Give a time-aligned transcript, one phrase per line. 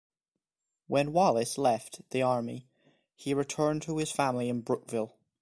[0.87, 2.65] When Wallace left the army
[3.15, 5.13] he returned to his family in Brookville.